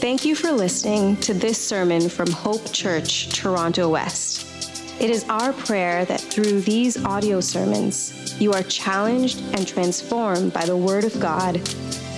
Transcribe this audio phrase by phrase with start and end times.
[0.00, 4.46] Thank you for listening to this sermon from Hope Church, Toronto West.
[5.00, 10.64] It is our prayer that through these audio sermons, you are challenged and transformed by
[10.66, 11.60] the Word of God,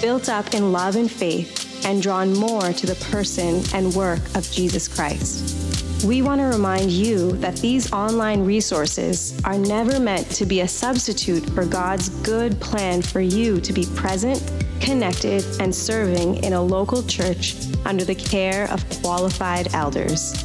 [0.03, 4.49] built up in love and faith, and drawn more to the person and work of
[4.51, 6.05] Jesus Christ.
[6.05, 10.69] We want to remind you that these online resources are never meant to be a
[10.69, 14.43] substitute for God's good plan for you to be present,
[14.81, 20.45] connected, and serving in a local church under the care of qualified elders.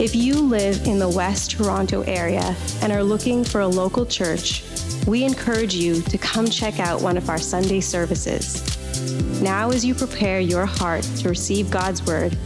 [0.00, 4.64] If you live in the West Toronto area and are looking for a local church,
[5.06, 8.62] we encourage you to come check out one of our Sunday services.
[9.40, 12.36] Now, as you prepare your heart to receive God's word,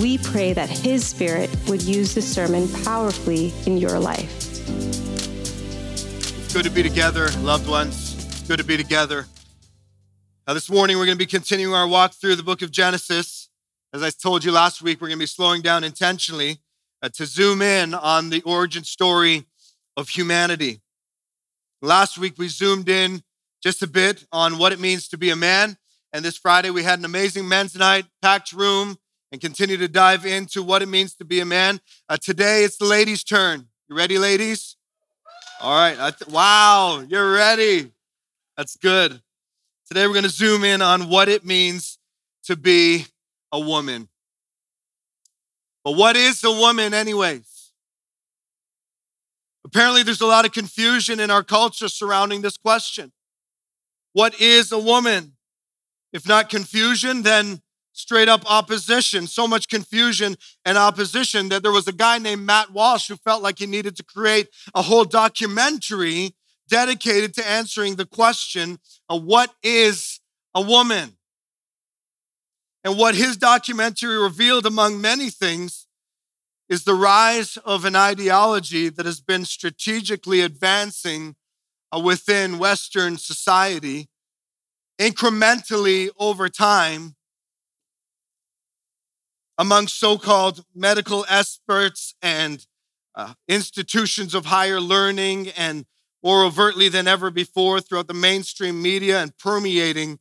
[0.00, 4.32] we pray that His Spirit would use the sermon powerfully in your life.
[6.38, 8.14] It's good to be together, loved ones.
[8.14, 9.26] It's good to be together.
[10.46, 13.48] Now, this morning, we're going to be continuing our walk through the book of Genesis.
[13.92, 16.58] As I told you last week, we're going to be slowing down intentionally
[17.02, 19.46] uh, to zoom in on the origin story
[19.96, 20.82] of humanity.
[21.82, 23.24] Last week, we zoomed in
[23.60, 25.78] just a bit on what it means to be a man.
[26.12, 28.98] And this Friday, we had an amazing men's night, packed room,
[29.32, 31.80] and continue to dive into what it means to be a man.
[32.08, 33.66] Uh, today, it's the ladies' turn.
[33.88, 34.76] You ready, ladies?
[35.60, 35.96] All right.
[36.16, 37.90] Th- wow, you're ready.
[38.56, 39.20] That's good.
[39.88, 41.98] Today, we're going to zoom in on what it means
[42.44, 43.06] to be
[43.52, 44.08] a woman.
[45.84, 47.70] But what is a woman, anyways?
[49.64, 53.12] Apparently, there's a lot of confusion in our culture surrounding this question.
[54.12, 55.36] What is a woman?
[56.12, 61.86] If not confusion, then straight up opposition, so much confusion and opposition that there was
[61.86, 66.34] a guy named Matt Walsh who felt like he needed to create a whole documentary
[66.68, 68.78] dedicated to answering the question
[69.08, 70.20] of what is
[70.54, 71.16] a woman?
[72.84, 75.86] And what his documentary revealed, among many things,
[76.68, 81.36] is the rise of an ideology that has been strategically advancing
[81.92, 84.08] uh, within Western society
[84.98, 87.16] incrementally over time
[89.58, 92.66] among so called medical experts and
[93.14, 95.86] uh, institutions of higher learning, and
[96.22, 100.18] more overtly than ever before throughout the mainstream media and permeating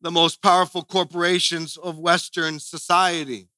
[0.00, 3.48] the most powerful corporations of Western society.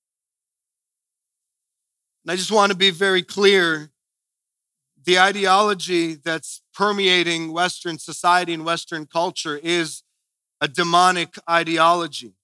[2.24, 3.90] And I just want to be very clear
[5.04, 10.02] the ideology that's permeating Western society and Western culture is
[10.60, 12.34] a demonic ideology.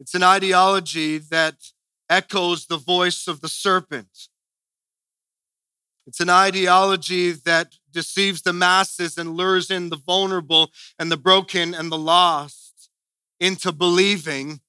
[0.00, 1.54] It's an ideology that
[2.10, 4.28] echoes the voice of the serpent.
[6.06, 11.74] It's an ideology that deceives the masses and lures in the vulnerable and the broken
[11.74, 12.90] and the lost
[13.40, 14.60] into believing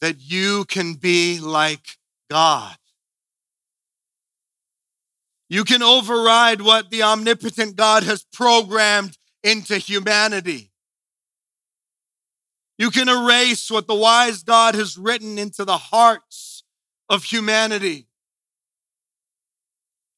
[0.00, 1.98] that you can be like
[2.30, 2.76] God.
[5.48, 10.70] You can override what the omnipotent God has programmed into humanity.
[12.78, 16.64] You can erase what the wise God has written into the hearts
[17.08, 18.08] of humanity.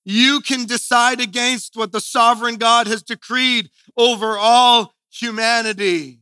[0.04, 6.20] You can decide against what the sovereign God has decreed over all humanity.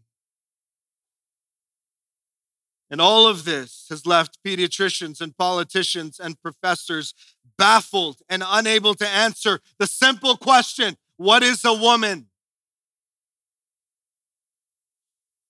[2.91, 7.15] And all of this has left pediatricians and politicians and professors
[7.57, 12.27] baffled and unable to answer the simple question what is a woman?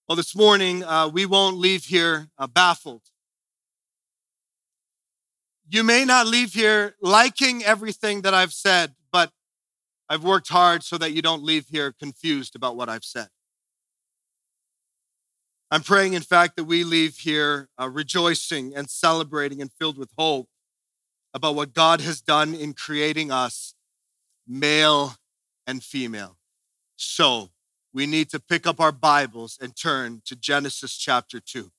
[0.07, 3.01] Well, this morning, uh, we won't leave here uh, baffled.
[5.73, 9.31] You may not leave here liking everything that I've said, but
[10.07, 13.29] I've worked hard so that you don't leave here confused about what I've said.
[15.71, 20.11] I'm praying, in fact, that we leave here uh, rejoicing and celebrating and filled with
[20.15, 20.47] hope
[21.33, 23.73] about what God has done in creating us,
[24.47, 25.15] male
[25.65, 26.37] and female.
[26.97, 27.49] So,
[27.91, 31.71] we need to pick up our Bibles and turn to Genesis chapter 2.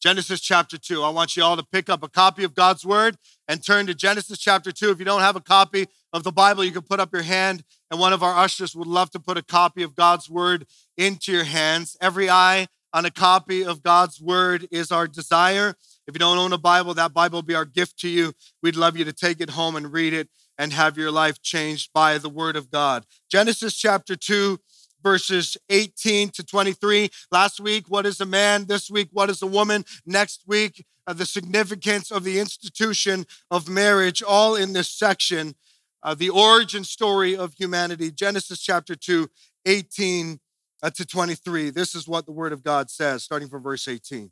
[0.00, 1.02] Genesis chapter 2.
[1.02, 3.16] I want you all to pick up a copy of God's word
[3.46, 4.90] and turn to Genesis chapter 2.
[4.90, 7.64] If you don't have a copy of the Bible, you can put up your hand,
[7.90, 10.66] and one of our ushers would love to put a copy of God's word
[10.96, 11.98] into your hands.
[12.00, 15.74] Every eye on a copy of God's word is our desire.
[16.06, 18.32] If you don't own a Bible, that Bible will be our gift to you.
[18.62, 21.90] We'd love you to take it home and read it and have your life changed
[21.94, 23.04] by the word of God.
[23.30, 24.58] Genesis chapter 2
[25.02, 27.10] verses 18 to 23.
[27.30, 28.66] Last week, what is a man?
[28.66, 29.84] This week, what is a woman?
[30.06, 35.54] Next week, uh, the significance of the institution of marriage, all in this section.
[36.02, 39.28] Uh, the origin story of humanity, Genesis chapter 2,
[39.66, 40.40] 18
[40.82, 41.70] uh, to 23.
[41.70, 44.30] This is what the word of God says, starting from verse 18.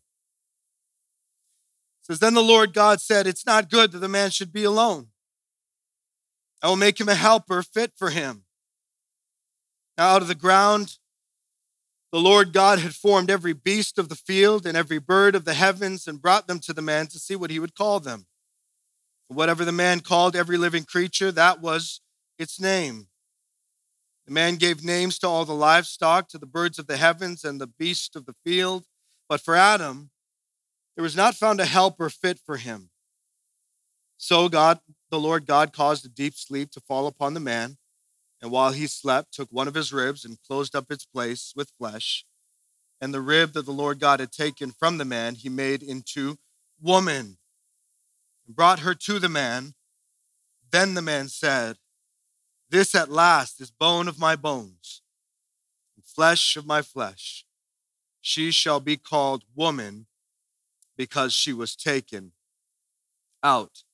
[2.02, 5.08] says, Then the Lord God said, It's not good that the man should be alone.
[6.62, 8.44] I will make him a helper fit for him.
[9.98, 10.96] Now, out of the ground,
[12.12, 15.54] the Lord God had formed every beast of the field and every bird of the
[15.54, 18.26] heavens and brought them to the man to see what he would call them.
[19.26, 22.00] Whatever the man called every living creature, that was
[22.38, 23.08] its name.
[24.26, 27.60] The man gave names to all the livestock, to the birds of the heavens and
[27.60, 28.84] the beasts of the field.
[29.28, 30.10] But for Adam,
[30.94, 32.90] there was not found a helper fit for him.
[34.16, 34.78] So God,
[35.10, 37.78] the Lord God, caused a deep sleep to fall upon the man,
[38.40, 41.72] and while he slept, took one of his ribs and closed up its place with
[41.78, 42.24] flesh.
[43.00, 46.38] And the rib that the Lord God had taken from the man, he made into
[46.80, 47.38] woman
[48.46, 49.74] and brought her to the man.
[50.70, 51.76] Then the man said,
[52.70, 55.02] This at last is bone of my bones
[55.96, 57.44] and flesh of my flesh.
[58.20, 60.06] She shall be called woman
[60.96, 62.32] because she was taken
[63.42, 63.84] out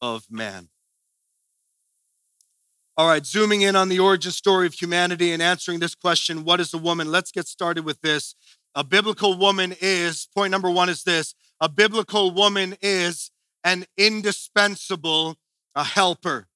[0.00, 0.68] of man.
[2.98, 6.58] All right, zooming in on the origin story of humanity and answering this question what
[6.58, 7.12] is a woman?
[7.12, 8.34] Let's get started with this.
[8.74, 13.30] A biblical woman is, point number one is this a biblical woman is
[13.62, 15.36] an indispensable
[15.76, 16.48] a helper,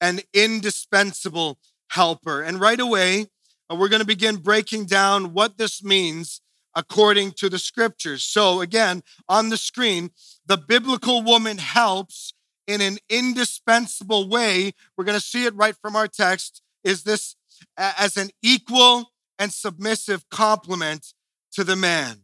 [0.00, 1.58] an indispensable
[1.90, 2.40] helper.
[2.40, 3.26] And right away,
[3.70, 6.40] uh, we're going to begin breaking down what this means
[6.74, 8.24] according to the scriptures.
[8.24, 10.12] So, again, on the screen,
[10.46, 12.32] the biblical woman helps
[12.68, 14.72] in an indispensable way.
[14.96, 16.62] We're going to see it right from our text.
[16.84, 17.34] Is this
[17.76, 21.14] as an equal and submissive complement
[21.52, 22.22] to the man?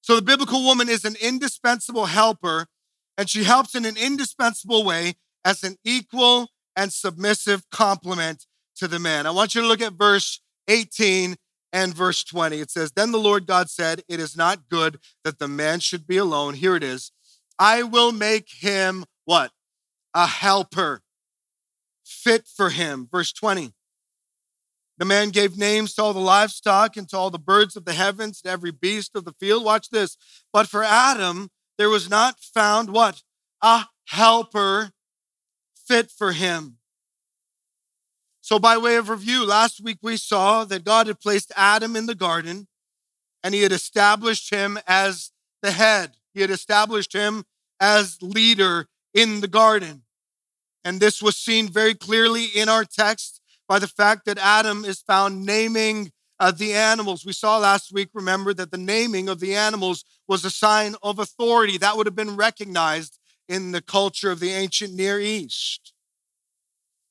[0.00, 2.66] So the biblical woman is an indispensable helper,
[3.18, 8.46] and she helps in an indispensable way as an equal and submissive complement
[8.76, 9.26] to the man.
[9.26, 11.36] I want you to look at verse 18
[11.72, 12.60] and verse 20.
[12.60, 16.06] It says, Then the Lord God said, It is not good that the man should
[16.06, 16.54] be alone.
[16.54, 17.12] Here it is.
[17.58, 19.52] I will make him what?
[20.14, 21.02] A helper
[22.04, 23.08] fit for him.
[23.10, 23.72] Verse 20.
[24.98, 27.94] The man gave names to all the livestock and to all the birds of the
[27.94, 29.64] heavens, and every beast of the field.
[29.64, 30.16] Watch this.
[30.52, 33.22] But for Adam, there was not found what?
[33.62, 34.92] A helper
[35.74, 36.76] fit for him.
[38.40, 42.06] So, by way of review, last week we saw that God had placed Adam in
[42.06, 42.66] the garden
[43.42, 45.30] and he had established him as
[45.62, 46.16] the head.
[46.34, 47.44] He had established him
[47.80, 50.02] as leader in the garden.
[50.84, 55.00] And this was seen very clearly in our text by the fact that Adam is
[55.00, 56.10] found naming
[56.40, 57.24] uh, the animals.
[57.24, 61.18] We saw last week, remember, that the naming of the animals was a sign of
[61.18, 63.18] authority that would have been recognized
[63.48, 65.92] in the culture of the ancient Near East.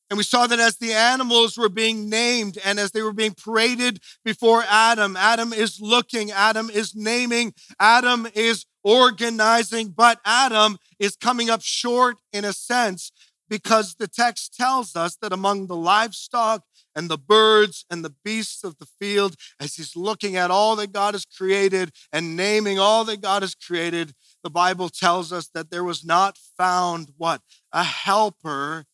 [0.09, 3.33] And we saw that as the animals were being named and as they were being
[3.33, 11.15] paraded before Adam, Adam is looking, Adam is naming, Adam is organizing, but Adam is
[11.15, 13.11] coming up short in a sense
[13.49, 16.63] because the text tells us that among the livestock
[16.95, 20.93] and the birds and the beasts of the field, as he's looking at all that
[20.93, 25.69] God has created and naming all that God has created, the Bible tells us that
[25.69, 27.41] there was not found what?
[27.73, 28.85] A helper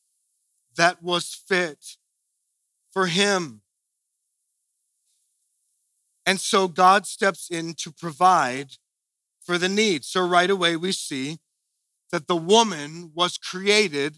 [0.76, 1.98] that was fit
[2.92, 3.62] for him.
[6.26, 8.72] And so God steps in to provide
[9.48, 10.04] for the need.
[10.04, 11.40] So right away, we see
[12.12, 14.18] that the woman was created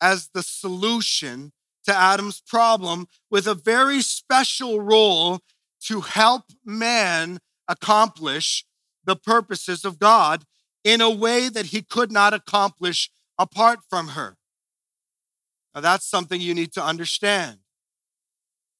[0.00, 1.52] as the solution
[1.84, 5.40] to Adam's problem with a very special role
[5.86, 8.64] to help man accomplish
[9.04, 10.44] the purposes of God
[10.84, 14.36] in a way that he could not accomplish apart from her.
[15.74, 17.58] Now, that's something you need to understand.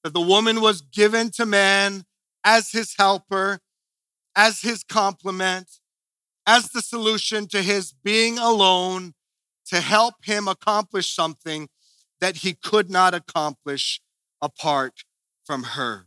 [0.05, 2.05] That the woman was given to man
[2.45, 3.59] as his helper,
[4.37, 5.80] as his complement,
[6.47, 9.15] as the solution to his being alone
[9.67, 11.69] to help him accomplish something
[12.21, 14.01] that he could not accomplish
[14.43, 15.05] apart
[15.45, 16.07] from her.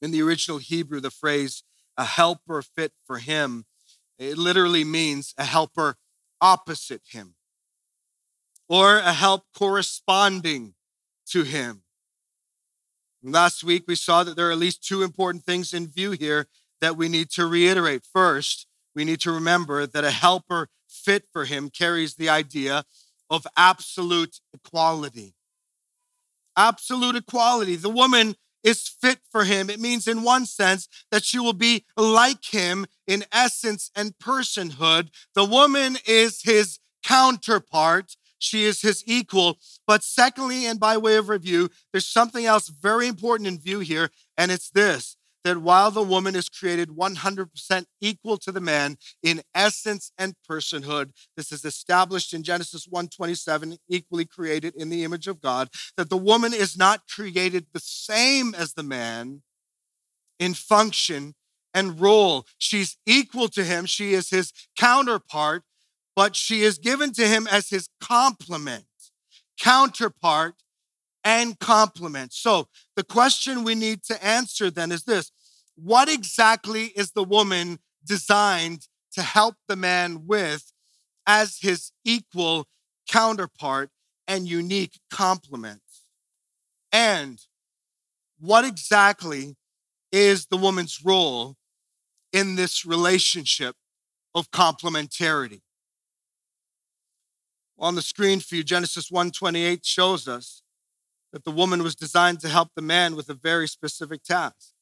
[0.00, 1.62] In the original Hebrew, the phrase
[1.96, 3.66] a helper fit for him,
[4.18, 5.96] it literally means a helper
[6.40, 7.34] opposite him
[8.68, 10.74] or a help corresponding
[11.26, 11.82] to him.
[13.22, 16.46] Last week, we saw that there are at least two important things in view here
[16.80, 18.04] that we need to reiterate.
[18.04, 18.67] First,
[18.98, 22.82] we need to remember that a helper fit for him carries the idea
[23.30, 25.36] of absolute equality.
[26.56, 27.76] Absolute equality.
[27.76, 29.70] The woman is fit for him.
[29.70, 35.10] It means, in one sense, that she will be like him in essence and personhood.
[35.36, 39.58] The woman is his counterpart she is his equal.
[39.86, 44.10] But secondly, and by way of review, there's something else very important in view here,
[44.36, 45.16] and it's this
[45.48, 51.10] that while the woman is created 100% equal to the man in essence and personhood,
[51.38, 56.18] this is established in Genesis 1:27, equally created in the image of God, that the
[56.18, 59.42] woman is not created the same as the man
[60.38, 61.34] in function
[61.72, 62.46] and role.
[62.58, 65.64] She's equal to him, she is his counterpart,
[66.14, 68.84] but she is given to him as his complement,
[69.58, 70.56] counterpart
[71.24, 72.32] and complement.
[72.32, 75.30] So the question we need to answer then is this
[75.80, 80.72] What exactly is the woman designed to help the man with
[81.24, 82.66] as his equal
[83.08, 83.90] counterpart
[84.26, 85.82] and unique complement?
[86.90, 87.38] And
[88.40, 89.54] what exactly
[90.10, 91.54] is the woman's role
[92.32, 93.76] in this relationship
[94.34, 95.60] of complementarity?
[97.78, 100.62] On the screen for you, Genesis 1:28 shows us
[101.32, 104.72] that the woman was designed to help the man with a very specific task.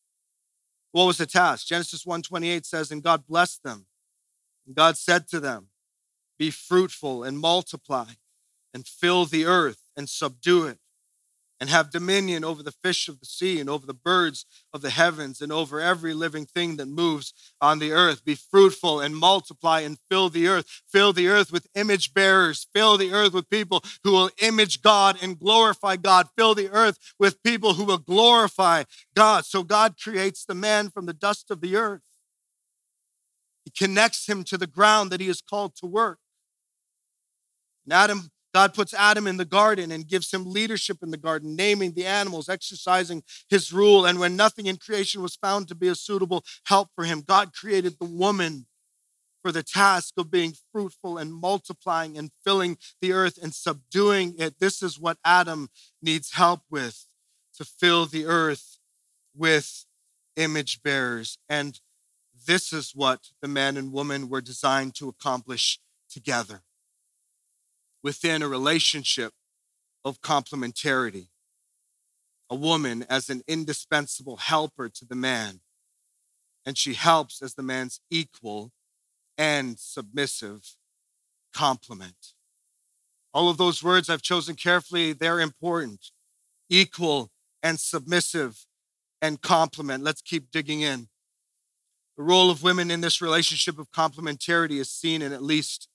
[0.97, 1.67] What was the task?
[1.67, 3.87] Genesis 1:28 says, "And God blessed them.
[4.65, 5.69] And God said to them,
[6.39, 8.15] Be fruitful and multiply
[8.73, 10.81] and fill the earth and subdue it
[11.59, 14.91] and have dominion over the fish of the sea and over the birds of the
[14.91, 18.25] heavens and over every living thing that moves on the earth.
[18.25, 20.83] Be fruitful and multiply and fill the earth.
[20.87, 22.67] Fill the earth with image bearers.
[22.75, 26.29] Fill the earth with people who will image God and glorify God.
[26.37, 28.85] Fill the earth with people who will glorify
[29.15, 29.47] God.
[29.47, 32.03] So God creates the man from the dust of the earth.
[33.65, 36.19] He connects him to the ground that he is called to work.
[37.85, 41.57] And Adam God puts Adam in the garden and gives him leadership in the garden,
[41.57, 44.07] naming the animals, exercising his rule.
[44.07, 47.53] And when nothing in creation was found to be a suitable help for him, God
[47.53, 48.65] created the woman
[49.43, 54.59] for the task of being fruitful and multiplying and filling the earth and subduing it.
[54.59, 55.69] This is what Adam
[56.01, 57.05] needs help with
[57.59, 58.79] to fill the earth
[59.37, 59.85] with
[60.35, 61.37] image bearers.
[61.47, 61.79] And
[62.47, 66.63] this is what the man and woman were designed to accomplish together
[68.07, 69.33] within a relationship
[70.05, 71.27] of complementarity.
[72.49, 75.59] A woman as an indispensable helper to the man,
[76.65, 78.71] and she helps as the man's equal
[79.37, 80.77] and submissive
[81.53, 82.35] complement.
[83.35, 86.13] All of those words I've chosen carefully, they're important.
[86.71, 88.67] Equal and submissive
[89.21, 90.05] and complement.
[90.05, 91.09] Let's keep digging in.
[92.17, 95.89] The role of women in this relationship of complementarity is seen in at least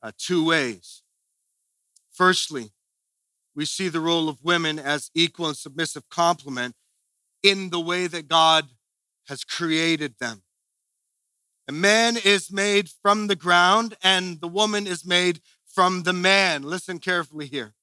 [0.00, 1.02] uh, two ways.
[2.16, 2.72] Firstly,
[3.54, 6.74] we see the role of women as equal and submissive complement
[7.42, 8.70] in the way that God
[9.28, 10.42] has created them.
[11.68, 16.62] A man is made from the ground and the woman is made from the man.
[16.62, 17.74] Listen carefully here.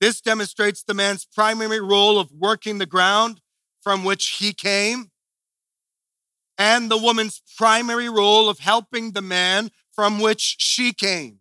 [0.00, 3.40] This demonstrates the man's primary role of working the ground
[3.82, 5.10] from which he came
[6.56, 11.40] and the woman's primary role of helping the man from which she came.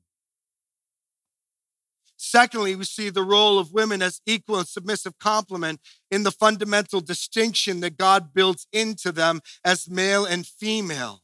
[2.21, 5.79] Secondly, we see the role of women as equal and submissive complement
[6.11, 11.21] in the fundamental distinction that God builds into them as male and female.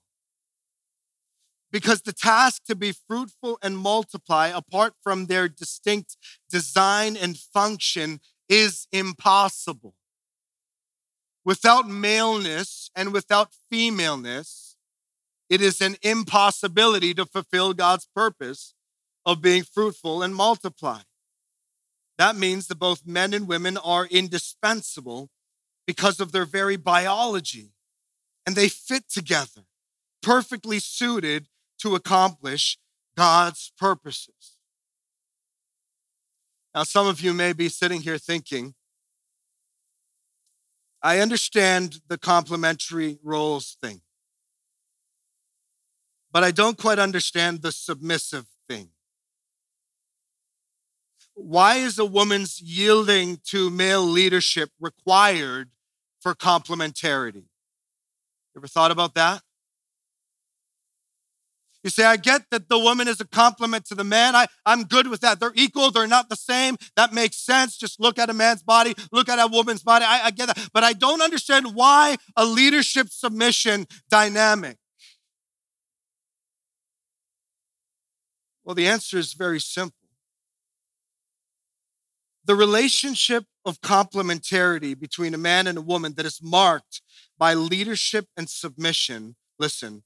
[1.69, 6.15] Because the task to be fruitful and multiply, apart from their distinct
[6.49, 9.95] design and function, is impossible.
[11.43, 14.77] Without maleness and without femaleness,
[15.49, 18.74] it is an impossibility to fulfill God's purpose
[19.25, 21.01] of being fruitful and multiply.
[22.17, 25.29] That means that both men and women are indispensable
[25.85, 27.73] because of their very biology,
[28.45, 29.65] and they fit together,
[30.21, 31.47] perfectly suited
[31.79, 32.77] to accomplish
[33.15, 34.57] God's purposes.
[36.73, 38.73] Now, some of you may be sitting here thinking,
[41.01, 44.01] I understand the complementary roles thing,
[46.31, 48.45] but I don't quite understand the submissive.
[51.35, 55.69] Why is a woman's yielding to male leadership required
[56.21, 57.43] for complementarity?
[58.57, 59.41] Ever thought about that?
[61.83, 64.35] You say, I get that the woman is a complement to the man.
[64.35, 65.39] I, I'm good with that.
[65.39, 66.77] They're equal, they're not the same.
[66.95, 67.77] That makes sense.
[67.77, 70.03] Just look at a man's body, look at a woman's body.
[70.03, 70.69] I, I get that.
[70.73, 74.77] But I don't understand why a leadership submission dynamic.
[78.63, 80.04] Well, the answer is very simple.
[82.45, 87.01] The relationship of complementarity between a man and a woman that is marked
[87.39, 90.03] by leadership and submission, listen,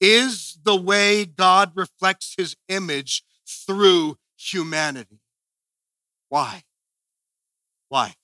[0.00, 5.20] is the way God reflects his image through humanity.
[6.28, 6.62] Why?
[7.88, 8.14] Why?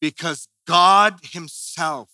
[0.00, 2.10] Because God himself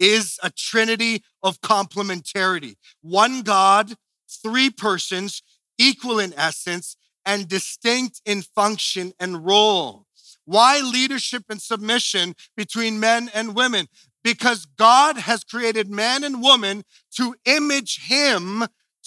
[0.00, 2.74] is a trinity of complementarity.
[3.00, 3.94] One God,
[4.28, 5.42] three persons,
[5.78, 10.03] equal in essence, and distinct in function and role.
[10.44, 13.88] Why leadership and submission between men and women?
[14.22, 16.84] Because God has created man and woman
[17.16, 18.64] to image him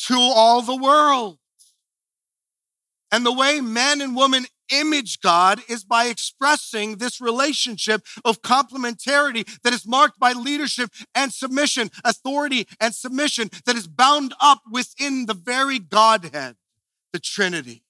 [0.08, 1.40] to all the world.
[3.12, 9.48] And the way man and woman image God is by expressing this relationship of complementarity
[9.62, 15.26] that is marked by leadership and submission, authority and submission that is bound up within
[15.26, 16.58] the very Godhead,
[17.14, 17.84] the Trinity.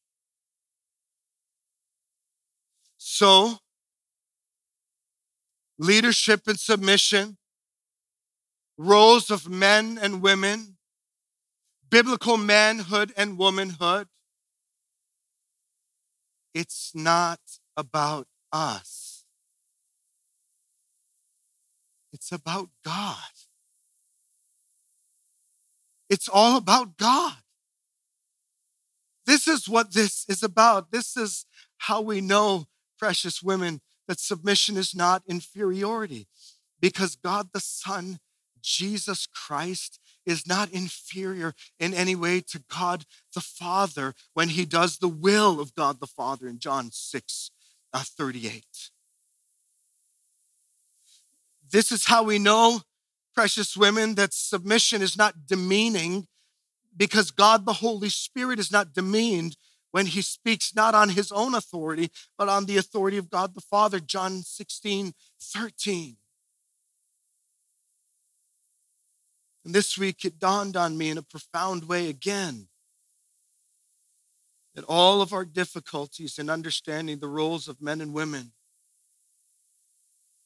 [3.20, 3.58] So,
[5.80, 7.38] leadership and submission,
[8.78, 10.78] roles of men and women,
[11.90, 14.08] biblical manhood and womanhood,
[16.54, 17.40] it's not
[17.76, 19.26] about us.
[22.14, 23.34] It's about God.
[26.08, 27.38] It's all about God.
[29.26, 30.92] This is what this is about.
[30.92, 31.48] This is
[31.80, 32.68] how we know,
[32.98, 36.28] precious women, that submission is not inferiority
[36.80, 38.20] because God the Son,
[38.62, 44.98] Jesus Christ, is not inferior in any way to God the Father when he does
[44.98, 47.52] the will of God the Father in John 6
[47.94, 48.66] uh, 38.
[51.70, 52.82] This is how we know,
[53.34, 56.28] precious women, that submission is not demeaning
[56.96, 59.56] because God the Holy Spirit is not demeaned
[59.98, 63.62] when he speaks not on his own authority, but on the authority of God the
[63.62, 64.00] Father.
[64.00, 66.18] John 16 13.
[69.66, 72.68] And this week it dawned on me in a profound way again
[74.76, 78.52] that all of our difficulties in understanding the roles of men and women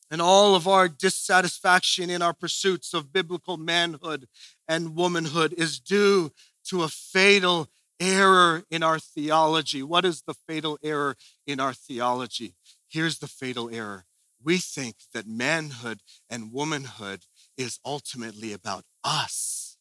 [0.09, 4.29] and all of our dissatisfaction in our pursuits of biblical manhood
[4.69, 6.31] and womanhood is due
[6.63, 7.67] to a fatal
[8.01, 9.83] error in our theology.
[9.83, 12.55] What is the fatal error in our theology?
[12.89, 14.05] Here's the fatal error.
[14.43, 17.25] We think that manhood and womanhood
[17.57, 19.77] is ultimately about us.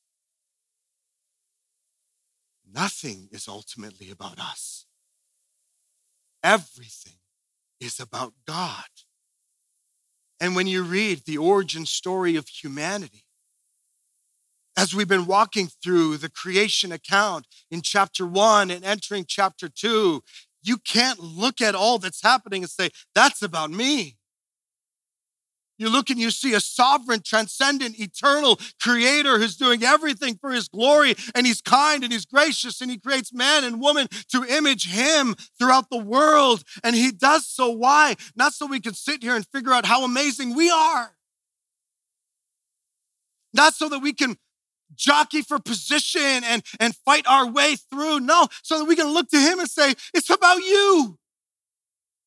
[2.72, 4.84] Nothing is ultimately about us.
[6.44, 7.18] Everything
[7.80, 8.84] is about God.
[10.38, 13.24] And when you read the origin story of humanity,
[14.76, 20.22] as we've been walking through the creation account in chapter one and entering chapter two,
[20.62, 24.16] you can't look at all that's happening and say, that's about me.
[25.78, 30.68] You look and you see a sovereign, transcendent, eternal creator who's doing everything for his
[30.68, 34.90] glory, and he's kind and he's gracious, and he creates man and woman to image
[34.90, 36.64] him throughout the world.
[36.84, 37.70] And he does so.
[37.70, 38.16] Why?
[38.36, 41.16] Not so we can sit here and figure out how amazing we are,
[43.54, 44.36] not so that we can
[45.00, 48.20] jockey for position and, and fight our way through.
[48.20, 51.18] No, so that we can look to him and say, It's about you.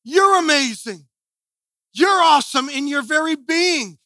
[0.04, 1.06] You're amazing.
[1.94, 3.98] You're awesome in your very being.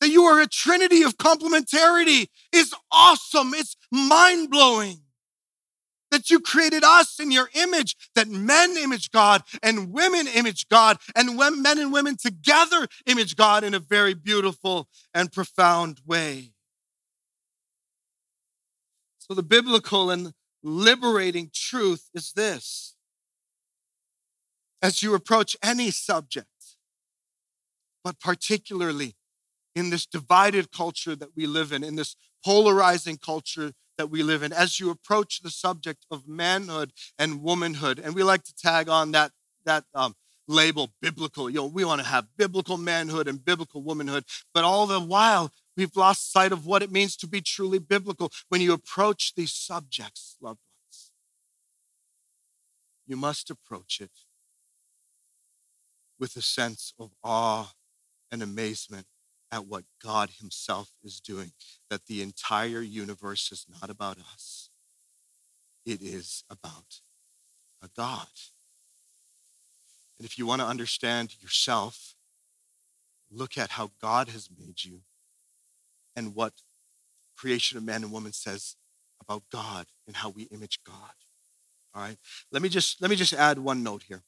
[0.00, 3.52] That you are a trinity of complementarity is awesome.
[3.54, 5.00] It's mind blowing.
[6.10, 10.98] That you created us in your image, that men image God and women image God,
[11.16, 16.53] and when men and women together image God in a very beautiful and profound way.
[19.26, 22.94] So, the biblical and liberating truth is this
[24.82, 26.76] as you approach any subject,
[28.02, 29.16] but particularly
[29.74, 34.42] in this divided culture that we live in, in this polarizing culture that we live
[34.42, 37.98] in, as you approach the subject of manhood and womanhood.
[37.98, 39.32] And we like to tag on that,
[39.64, 40.14] that um,
[40.46, 41.48] label biblical.
[41.48, 45.50] You know, we want to have biblical manhood and biblical womanhood, but all the while,
[45.76, 48.30] we've lost sight of what it means to be truly biblical.
[48.48, 51.10] When you approach these subjects, loved ones,
[53.06, 54.10] you must approach it
[56.18, 57.72] with a sense of awe
[58.30, 59.06] and amazement
[59.52, 61.52] at what God Himself is doing,
[61.88, 64.68] that the entire universe is not about us,
[65.86, 67.00] it is about
[67.82, 68.26] a God.
[70.18, 72.14] And if you want to understand yourself,
[73.30, 75.00] look at how God has made you
[76.16, 76.52] and what
[77.36, 78.76] creation of man and woman says
[79.20, 81.14] about God and how we image God.
[81.94, 82.16] All right.
[82.50, 84.22] Let me just let me just add one note here.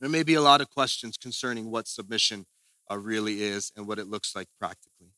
[0.00, 2.46] There may be a lot of questions concerning what submission
[2.90, 5.08] uh, really is and what it looks like practically.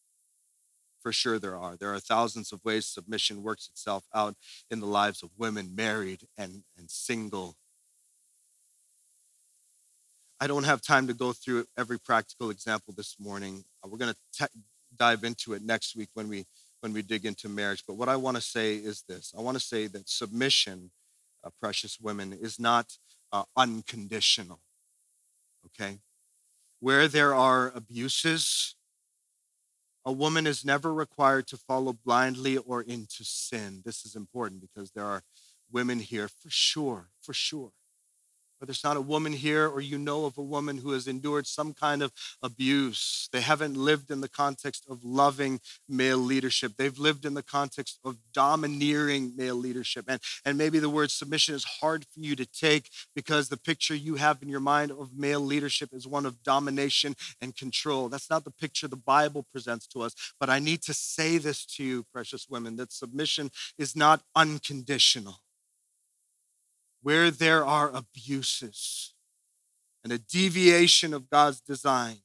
[1.03, 1.77] For sure, there are.
[1.77, 4.35] There are thousands of ways submission works itself out
[4.71, 7.57] in the lives of women, married and, and single.
[10.41, 13.65] I don't have time to go through every practical example this morning.
[13.83, 14.49] Uh, we're going to
[14.97, 16.47] dive into it next week when we
[16.81, 17.85] when we dig into marriage.
[17.87, 20.91] But what I want to say is this: I want to say that submission,
[21.45, 22.97] uh, precious women, is not
[23.33, 24.61] uh, unconditional.
[25.67, 25.99] Okay,
[26.81, 28.75] where there are abuses,
[30.05, 33.83] a woman is never required to follow blindly or into sin.
[33.85, 35.23] This is important because there are
[35.71, 37.73] women here for sure, for sure,
[38.61, 41.47] whether it's not a woman here or you know of a woman who has endured
[41.47, 43.29] some kind of abuse.
[43.33, 46.73] They haven't lived in the context of loving male leadership.
[46.77, 50.05] They've lived in the context of domineering male leadership.
[50.09, 53.95] And, and maybe the word submission is hard for you to take because the picture
[53.95, 58.11] you have in your mind of male leadership is one of domination and control.
[58.11, 60.15] That's not the picture the Bible presents to us.
[60.39, 65.41] But I need to say this to you, precious women, that submission is not unconditional
[67.03, 69.15] where there are abuses
[70.03, 72.19] and a deviation of God's design,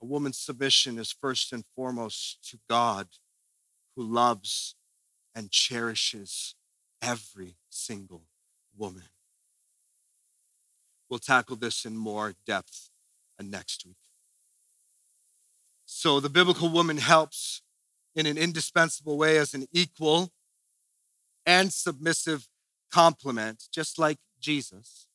[0.00, 3.08] a woman's submission is first and foremost to God
[3.94, 4.74] who loves
[5.34, 6.54] and cherishes
[7.00, 8.22] every single
[8.76, 9.04] woman.
[11.08, 12.90] We'll tackle this in more depth
[13.38, 13.96] uh, next week.
[15.84, 17.60] So, the biblical woman helps
[18.14, 20.32] in an indispensable way as an equal
[21.44, 22.48] and submissive
[22.92, 25.06] complement, just like Jesus.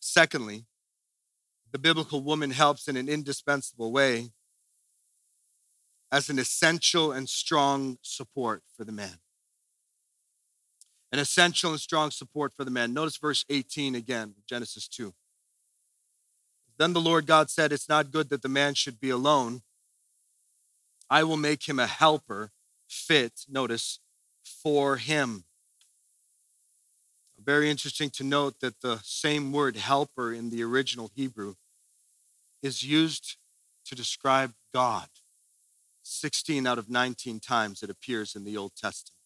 [0.00, 0.64] Secondly,
[1.70, 4.30] the biblical woman helps in an indispensable way
[6.10, 9.18] as an essential and strong support for the man.
[11.12, 12.92] An essential and strong support for the man.
[12.92, 15.14] Notice verse 18 again, Genesis 2.
[16.78, 19.62] Then the Lord God said, It's not good that the man should be alone.
[21.10, 22.52] I will make him a helper
[22.88, 24.00] fit, notice,
[24.42, 25.44] for him.
[27.48, 31.54] Very interesting to note that the same word helper in the original Hebrew
[32.62, 33.36] is used
[33.86, 35.08] to describe God.
[36.02, 39.16] 16 out of 19 times it appears in the Old Testament.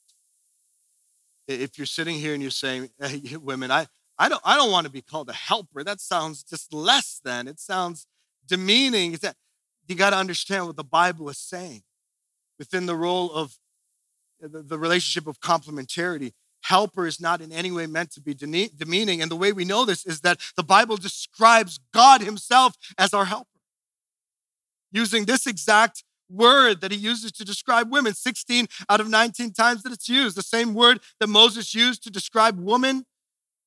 [1.49, 4.87] If you're sitting here and you're saying, hey, women, I, I don't, I don't want
[4.87, 5.83] to be called a helper.
[5.83, 7.49] That sounds just less than.
[7.49, 8.07] It sounds
[8.47, 9.15] demeaning.
[9.15, 9.35] That
[9.89, 11.83] you got to understand what the Bible is saying
[12.57, 13.57] within the role of
[14.41, 19.21] the relationship of complementarity helper is not in any way meant to be demeaning.
[19.21, 23.27] And the way we know this is that the Bible describes God Himself as our
[23.27, 23.61] helper,
[24.91, 29.83] using this exact word that He uses to describe women 16 out of 19 times
[29.83, 30.37] that it's used.
[30.37, 33.05] The same word that Moses used to describe woman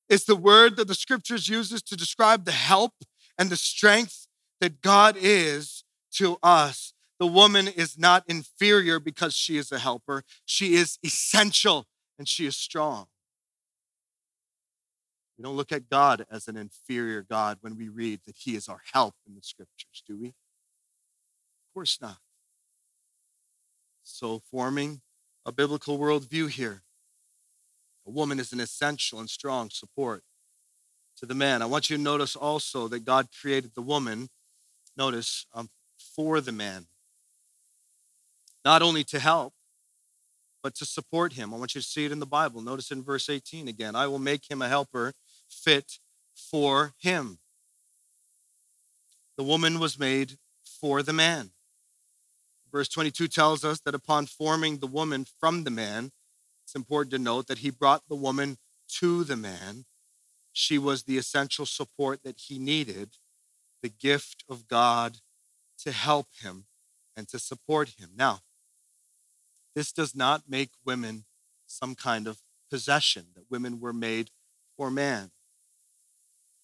[0.09, 2.93] is the word that the scriptures uses to describe the help
[3.37, 4.27] and the strength
[4.61, 6.93] that God is to us.
[7.19, 10.23] The woman is not inferior because she is a helper.
[10.45, 13.07] She is essential and she is strong.
[15.37, 18.69] We don't look at God as an inferior God when we read that he is
[18.69, 20.27] our help in the scriptures, do we?
[20.27, 20.33] Of
[21.73, 22.17] course not.
[24.03, 25.01] So, forming
[25.45, 26.83] a biblical worldview here,
[28.07, 30.23] a woman is an essential and strong support
[31.17, 31.61] to the man.
[31.61, 34.29] I want you to notice also that God created the woman,
[34.95, 36.85] notice, um, for the man,
[38.63, 39.53] not only to help,
[40.65, 41.53] but to support him.
[41.53, 42.59] I want you to see it in the Bible.
[42.59, 45.13] Notice in verse 18 again I will make him a helper
[45.47, 45.99] fit
[46.33, 47.37] for him.
[49.37, 51.51] The woman was made for the man.
[52.71, 56.11] Verse 22 tells us that upon forming the woman from the man,
[56.63, 58.57] it's important to note that he brought the woman
[58.97, 59.85] to the man.
[60.51, 63.09] She was the essential support that he needed,
[63.83, 65.17] the gift of God
[65.83, 66.63] to help him
[67.15, 68.09] and to support him.
[68.17, 68.39] Now,
[69.75, 71.25] this does not make women
[71.67, 74.29] some kind of possession, that women were made
[74.75, 75.31] for man.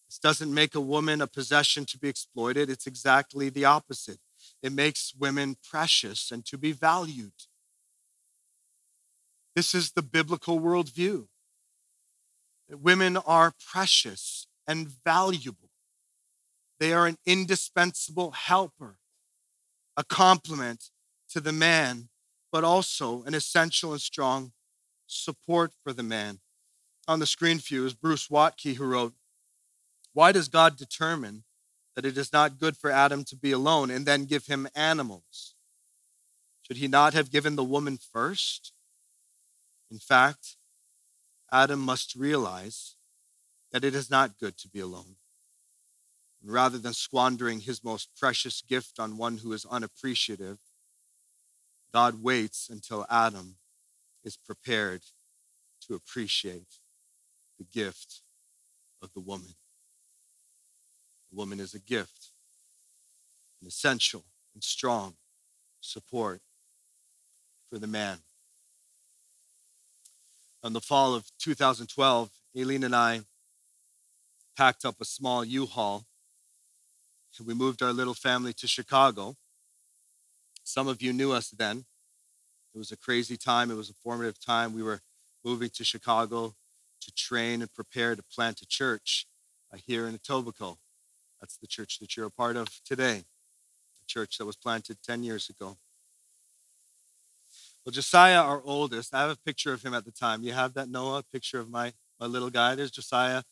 [0.08, 2.70] This doesn't make a woman a possession to be exploited.
[2.70, 4.20] It's exactly the opposite.
[4.62, 7.34] It makes women precious and to be valued.
[9.56, 11.28] This is the biblical worldview
[12.80, 15.70] women are precious and valuable.
[16.80, 18.98] They are an indispensable helper,
[19.98, 20.90] a complement
[21.30, 22.10] to the man
[22.52, 24.52] but also an essential and strong
[25.08, 26.40] support for the man.
[27.08, 29.14] On the screen for you is Bruce Waltke, who wrote,
[30.14, 31.44] Why does God determine
[31.96, 35.54] that it is not good for Adam to be alone and then give him animals?
[36.62, 38.72] Should he not have given the woman first?
[39.92, 40.56] In fact,
[41.52, 42.96] Adam must realize
[43.72, 45.16] that it is not good to be alone.
[46.42, 50.60] And rather than squandering his most precious gift on one who is unappreciative,
[51.94, 53.56] God waits until Adam
[54.24, 55.02] is prepared
[55.88, 56.68] to appreciate
[57.58, 58.20] the gift
[59.02, 59.54] of the woman.
[61.32, 62.28] The woman is a gift,
[63.62, 64.24] an essential
[64.54, 65.16] and strong
[65.82, 66.42] support
[67.70, 68.20] for the man.
[70.64, 73.22] In the fall of 2012, Aileen and I
[74.56, 76.06] packed up a small U Haul
[77.38, 79.36] and we moved our little family to Chicago.
[80.72, 81.84] Some of you knew us then.
[82.74, 84.74] It was a crazy time, it was a formative time.
[84.74, 85.02] We were
[85.44, 86.54] moving to Chicago
[87.02, 89.26] to train and prepare to plant a church
[89.74, 90.78] uh, here in Etobicoke.
[91.42, 95.24] That's the church that you're a part of today, the church that was planted 10
[95.24, 95.76] years ago.
[97.84, 100.42] Well, Josiah, our oldest, I have a picture of him at the time.
[100.42, 102.76] You have that, Noah, picture of my, my little guy.
[102.76, 103.44] There's Josiah.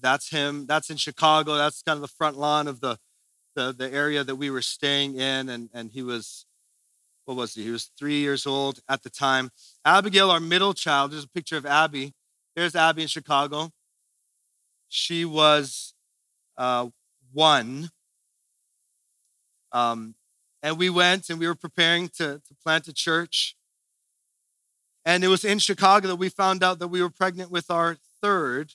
[0.00, 0.66] That's him.
[0.66, 1.54] That's in Chicago.
[1.54, 2.98] That's kind of the front lawn of the,
[3.56, 5.48] the, the area that we were staying in.
[5.48, 6.46] And, and he was,
[7.24, 7.64] what was he?
[7.64, 9.50] He was three years old at the time.
[9.84, 12.14] Abigail, our middle child, there's a picture of Abby.
[12.54, 13.72] There's Abby in Chicago.
[14.88, 15.94] She was
[16.56, 16.88] uh,
[17.32, 17.90] one.
[19.72, 20.14] Um,
[20.62, 23.56] and we went and we were preparing to, to plant a church.
[25.04, 27.96] And it was in Chicago that we found out that we were pregnant with our
[28.20, 28.74] third,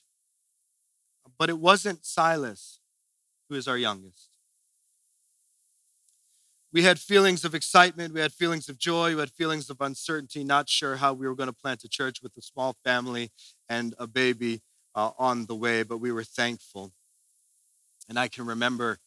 [1.38, 2.80] but it wasn't Silas,
[3.48, 4.31] who is our youngest.
[6.72, 10.42] We had feelings of excitement, we had feelings of joy, we had feelings of uncertainty,
[10.42, 13.30] not sure how we were going to plant a church with a small family
[13.68, 14.62] and a baby
[14.94, 16.90] uh, on the way, but we were thankful.
[18.08, 18.98] And I can remember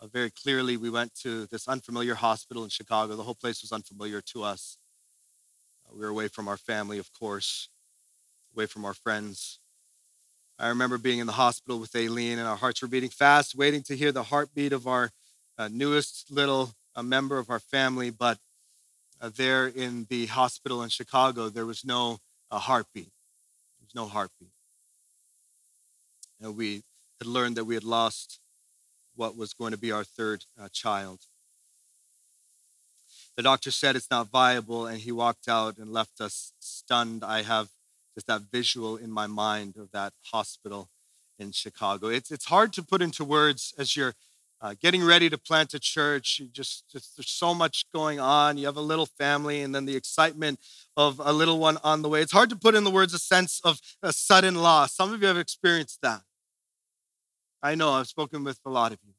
[0.00, 3.14] uh, very clearly we went to this unfamiliar hospital in Chicago.
[3.14, 4.76] The whole place was unfamiliar to us.
[5.86, 7.68] Uh, we were away from our family, of course,
[8.56, 9.60] away from our friends.
[10.58, 13.84] I remember being in the hospital with Aileen, and our hearts were beating fast, waiting
[13.84, 15.12] to hear the heartbeat of our
[15.56, 18.10] uh, newest little uh, member of our family.
[18.10, 18.38] But
[19.20, 22.18] uh, there in the hospital in Chicago, there was no
[22.50, 23.12] uh, heartbeat.
[23.78, 24.48] There was no heartbeat.
[26.40, 26.82] And we
[27.18, 28.38] had learned that we had lost
[29.14, 31.20] what was going to be our third uh, child.
[33.36, 37.24] The doctor said it's not viable, and he walked out and left us stunned.
[37.24, 37.68] I have
[38.14, 40.88] just that visual in my mind of that hospital
[41.38, 42.08] in Chicago.
[42.08, 44.14] It's, it's hard to put into words as you're
[44.62, 46.38] uh, getting ready to plant a church.
[46.40, 48.56] You just, just there's so much going on.
[48.56, 50.60] You have a little family, and then the excitement
[50.96, 52.22] of a little one on the way.
[52.22, 54.94] It's hard to put in the words a sense of a sudden loss.
[54.94, 56.22] Some of you have experienced that.
[57.60, 59.14] I know I've spoken with a lot of you.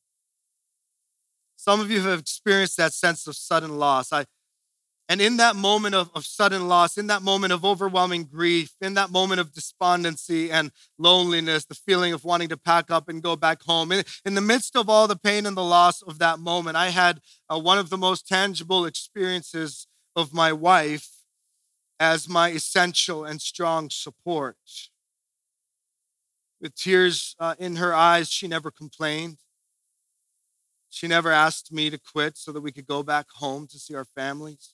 [1.58, 4.12] Some of you have experienced that sense of sudden loss.
[4.12, 4.26] I,
[5.10, 8.94] and in that moment of, of sudden loss, in that moment of overwhelming grief, in
[8.94, 13.36] that moment of despondency and loneliness, the feeling of wanting to pack up and go
[13.36, 16.40] back home, in, in the midst of all the pain and the loss of that
[16.40, 21.10] moment, I had uh, one of the most tangible experiences of my wife
[22.00, 24.58] as my essential and strong support.
[26.62, 29.38] With tears uh, in her eyes, she never complained.
[30.90, 33.96] She never asked me to quit so that we could go back home to see
[33.96, 34.73] our families.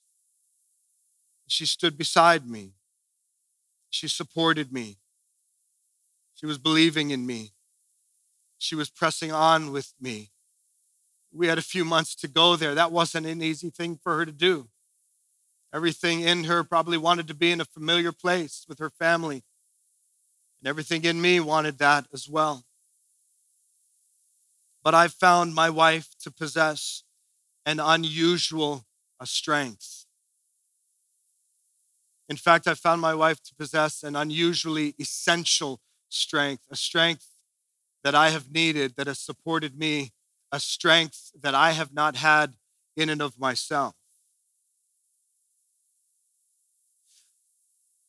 [1.50, 2.74] She stood beside me.
[3.90, 4.98] She supported me.
[6.36, 7.54] She was believing in me.
[8.60, 10.30] She was pressing on with me.
[11.32, 12.76] We had a few months to go there.
[12.76, 14.70] That wasn't an easy thing for her to do.
[15.74, 19.44] Everything in her probably wanted to be in a familiar place with her family.
[20.62, 22.64] And everything in me wanted that as well.
[24.84, 27.04] But I found my wife to possess
[27.66, 28.86] an unusual
[29.24, 29.99] strength.
[32.30, 37.28] In fact, I found my wife to possess an unusually essential strength, a strength
[38.04, 40.12] that I have needed, that has supported me,
[40.52, 42.56] a strength that I have not had
[42.96, 43.96] in and of myself.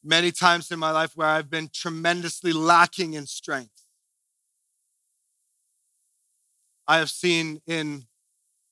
[0.02, 3.83] many times in my life where I've been tremendously lacking in strength.
[6.87, 8.06] I have seen in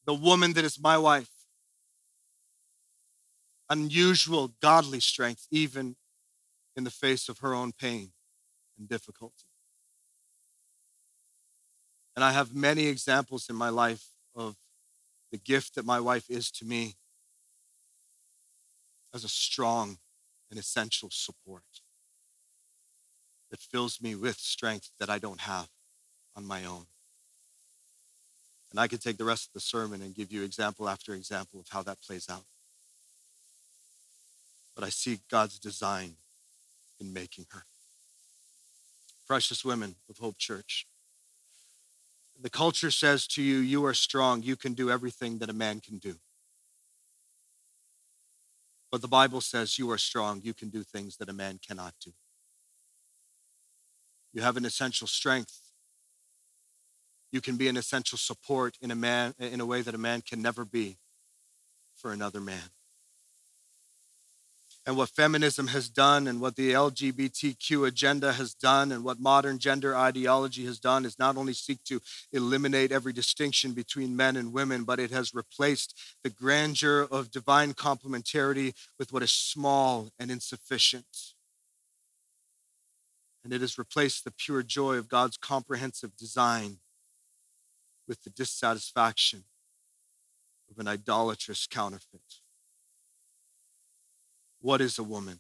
[0.07, 1.31] the woman that is my wife
[3.71, 5.97] unusual godly strength, even
[6.77, 8.13] in the face of her own pain
[8.79, 9.45] and difficulty.
[12.15, 14.57] And I have many examples in my life of
[15.31, 16.95] the gift that my wife is to me
[19.15, 19.99] as a strong
[20.51, 21.63] and essential support
[23.51, 25.69] that fills me with strength that I don't have
[26.37, 26.87] on my own.
[28.71, 31.61] And I could take the rest of the sermon and give you example after example
[31.61, 32.45] of how that plays out.
[34.79, 36.15] But I see God's design
[37.01, 37.65] in making her.
[39.27, 40.87] Precious women of Hope Church.
[42.41, 45.81] The culture says to you, you are strong, you can do everything that a man
[45.81, 46.15] can do.
[48.93, 50.43] But the Bible says you are strong.
[50.45, 52.13] You can do things that a man cannot do.
[54.33, 55.59] You have an essential strength.
[57.33, 60.23] You can be an essential support in a man in a way that a man
[60.23, 60.99] can never be
[61.97, 62.71] for another man.
[64.89, 69.59] And what feminism has done and what the LGBTQ agenda has done and what modern
[69.59, 72.01] gender ideology has done is not only seek to
[72.33, 77.75] eliminate every distinction between men and women, but it has replaced the grandeur of divine
[77.75, 81.35] complementarity with what is small and insufficient.
[83.45, 86.79] And it has replaced the pure joy of God's comprehensive design
[88.09, 89.45] with the dissatisfaction
[90.71, 92.41] of an idolatrous counterfeit.
[94.61, 95.39] What is a woman?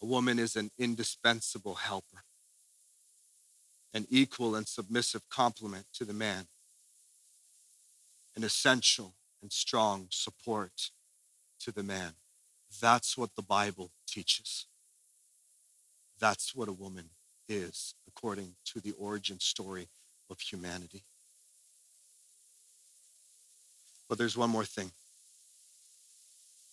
[0.00, 2.22] A woman is an indispensable helper,
[3.94, 6.46] an equal and submissive complement to the man,
[8.36, 10.90] an essential and strong support
[11.60, 12.12] to the man.
[12.80, 14.66] That's what the Bible teaches.
[16.18, 17.10] That's what a woman
[17.48, 19.88] is, according to the origin story
[20.30, 21.02] of humanity.
[24.08, 24.90] But there's one more thing.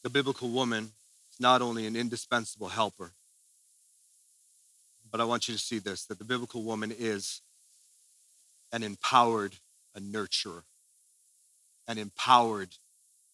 [0.10, 0.92] The biblical woman
[1.32, 3.12] is not only an indispensable helper,
[5.12, 7.42] but I want you to see this that the biblical woman is
[8.74, 9.58] an empowered
[9.94, 10.64] a nurturer.
[11.88, 12.70] An empowered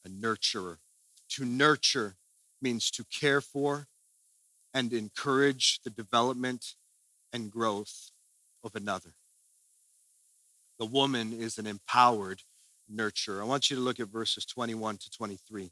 [0.03, 0.75] a nurturer.
[1.29, 2.15] To nurture
[2.61, 3.87] means to care for
[4.73, 6.73] and encourage the development
[7.31, 8.11] and growth
[8.65, 9.11] of another.
[10.77, 12.41] The woman is an empowered
[12.93, 13.39] nurturer.
[13.39, 15.71] I want you to look at verses 21 to 23.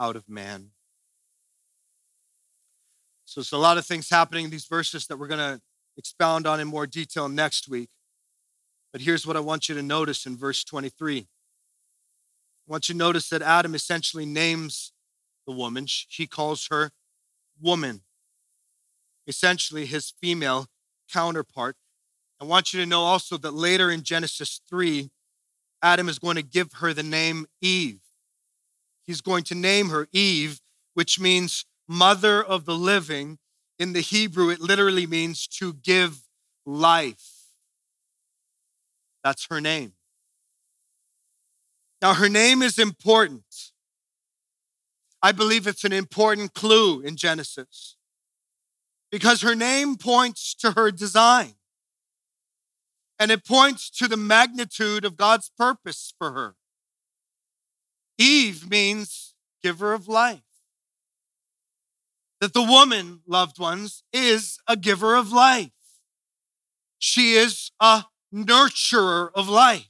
[0.00, 0.70] out of man.
[3.24, 5.60] So it's a lot of things happening in these verses that we're going to
[5.96, 7.90] expound on in more detail next week.
[8.92, 11.18] But here's what I want you to notice in verse 23.
[11.20, 11.24] I
[12.66, 14.92] want you to notice that Adam essentially names
[15.46, 15.86] the woman.
[16.08, 16.90] He calls her
[17.60, 18.02] woman,
[19.26, 20.66] essentially his female
[21.10, 21.76] counterpart.
[22.40, 25.10] I want you to know also that later in Genesis 3,
[25.82, 28.01] Adam is going to give her the name Eve.
[29.06, 30.60] He's going to name her Eve,
[30.94, 33.38] which means mother of the living.
[33.78, 36.22] In the Hebrew, it literally means to give
[36.64, 37.48] life.
[39.24, 39.94] That's her name.
[42.00, 43.72] Now, her name is important.
[45.22, 47.96] I believe it's an important clue in Genesis
[49.10, 51.54] because her name points to her design
[53.20, 56.56] and it points to the magnitude of God's purpose for her.
[58.22, 60.42] Eve means giver of life.
[62.40, 65.72] That the woman, loved ones, is a giver of life.
[66.98, 69.88] She is a nurturer of life.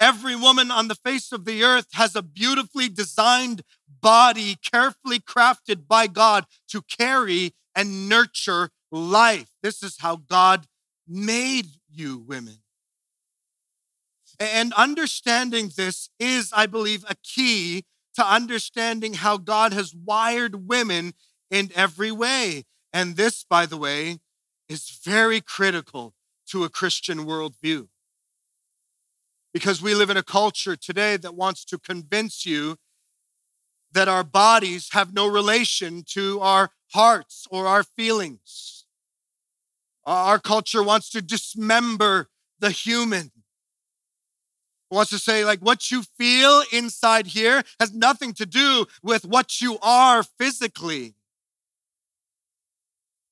[0.00, 3.62] Every woman on the face of the earth has a beautifully designed
[4.00, 9.50] body, carefully crafted by God to carry and nurture life.
[9.62, 10.66] This is how God
[11.06, 12.58] made you women.
[14.40, 21.14] And understanding this is, I believe, a key to understanding how God has wired women
[21.50, 22.64] in every way.
[22.92, 24.18] And this, by the way,
[24.68, 26.14] is very critical
[26.50, 27.88] to a Christian worldview.
[29.52, 32.76] Because we live in a culture today that wants to convince you
[33.92, 38.84] that our bodies have no relation to our hearts or our feelings.
[40.04, 43.32] Our culture wants to dismember the human.
[44.90, 49.60] Wants to say, like, what you feel inside here has nothing to do with what
[49.60, 51.14] you are physically.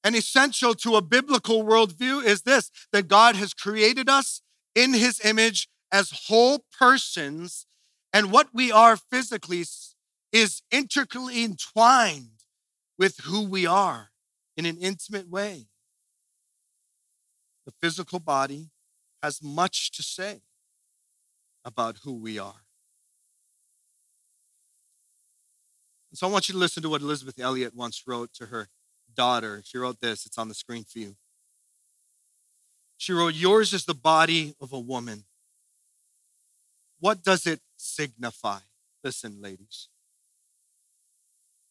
[0.04, 4.42] And essential to a biblical worldview is this that God has created us
[4.74, 7.66] in his image as whole persons,
[8.12, 9.64] and what we are physically
[10.32, 12.42] is intricately entwined
[12.98, 14.10] with who we are
[14.56, 15.68] in an intimate way
[17.66, 18.70] the physical body
[19.22, 20.40] has much to say
[21.66, 22.64] about who we are.
[26.10, 28.68] And so I want you to listen to what Elisabeth Elliot once wrote to her
[29.14, 29.60] daughter.
[29.66, 31.16] She wrote this, it's on the screen for you.
[32.96, 35.24] She wrote, Yours is the body of a woman.
[37.00, 38.60] What does it signify?
[39.04, 39.88] Listen, ladies.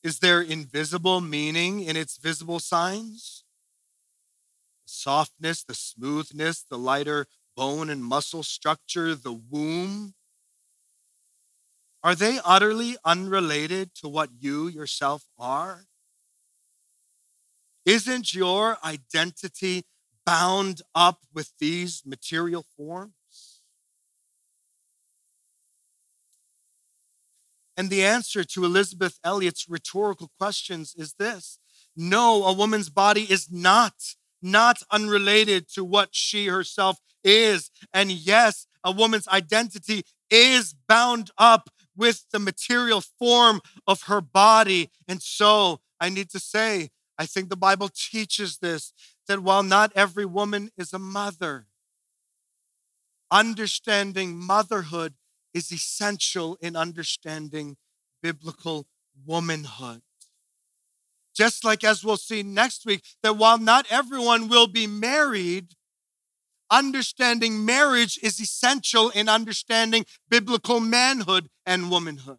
[0.03, 3.45] Is there invisible meaning in its visible signs?
[4.85, 10.13] softness, the smoothness, the lighter bone and muscle structure, the womb,
[12.03, 15.85] are they utterly unrelated to what you yourself are?
[17.85, 19.85] Isn't your identity
[20.25, 23.61] bound up with these material forms?
[27.77, 31.59] And the answer to Elisabeth Elliot's rhetorical questions is this
[31.95, 37.69] no, a woman's body is not, not unrelated to what she herself is.
[37.93, 44.89] And yes, a woman's identity is bound up with the material form of her body.
[45.07, 48.93] And so I need to say, I think the Bible teaches this
[49.27, 51.67] that while not every woman is a mother,
[53.31, 55.15] understanding motherhood
[55.53, 57.77] is essential in understanding
[58.21, 58.87] biblical
[59.25, 60.01] womanhood.
[61.35, 65.75] Just like as we'll see next week, that while not everyone will be married,
[66.69, 72.37] understanding marriage is essential in understanding biblical manhood and womanhood.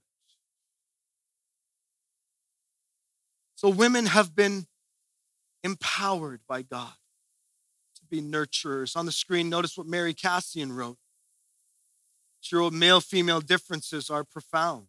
[3.54, 4.66] So, women have been
[5.64, 6.92] empowered by God
[7.96, 8.96] to be nurturers.
[8.96, 10.98] On the screen, notice what Mary Kassian wrote.
[12.40, 14.86] She wrote, Male female differences are profound.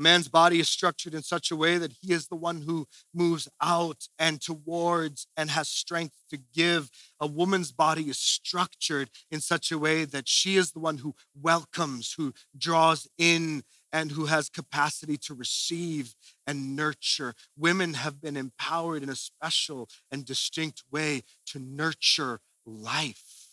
[0.00, 3.48] Man's body is structured in such a way that he is the one who moves
[3.60, 6.90] out and towards and has strength to give.
[7.20, 11.14] A woman's body is structured in such a way that she is the one who
[11.38, 16.14] welcomes, who draws in, and who has capacity to receive
[16.46, 17.34] and nurture.
[17.58, 23.48] Women have been empowered in a special and distinct way to nurture life.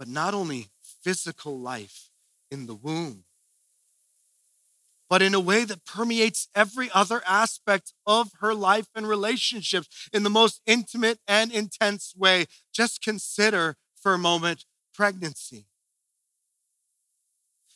[0.00, 2.10] But not only physical life
[2.50, 3.24] in the womb,
[5.14, 10.24] but in a way that permeates every other aspect of her life and relationships in
[10.24, 12.46] the most intimate and intense way.
[12.72, 15.68] Just consider for a moment pregnancy.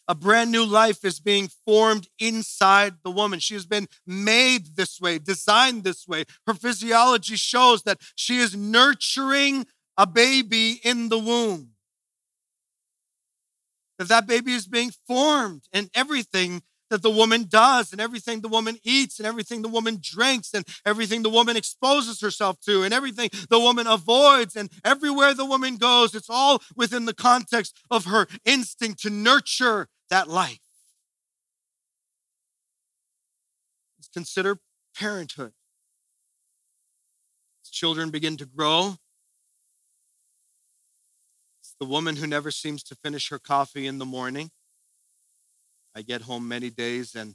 [0.09, 3.39] A brand new life is being formed inside the woman.
[3.39, 6.25] She has been made this way, designed this way.
[6.45, 9.65] Her physiology shows that she is nurturing
[9.97, 11.75] a baby in the womb.
[14.01, 18.49] That that baby is being formed and everything that the woman does and everything the
[18.49, 22.95] woman eats and everything the woman drinks and everything the woman exposes herself to and
[22.95, 28.07] everything the woman avoids and everywhere the woman goes, it's all within the context of
[28.07, 30.61] her instinct to nurture that life.
[34.19, 34.59] Consider
[34.97, 35.53] parenthood.
[37.63, 38.97] As children begin to grow,
[41.61, 44.51] it's the woman who never seems to finish her coffee in the morning
[45.95, 47.35] I get home many days and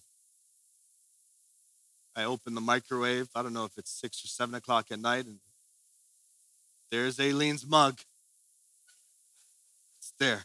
[2.16, 3.30] I open the microwave.
[3.36, 5.40] I don't know if it's six or seven o'clock at night, and
[6.92, 8.00] there's Aileen's mug.
[9.98, 10.44] It's there.